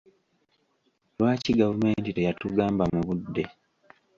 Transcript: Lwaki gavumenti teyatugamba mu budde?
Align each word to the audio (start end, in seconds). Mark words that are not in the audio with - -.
Lwaki 1.17 1.51
gavumenti 1.59 2.09
teyatugamba 2.17 2.83
mu 2.93 2.99
budde? 3.07 3.43